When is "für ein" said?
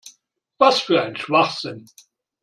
0.79-1.15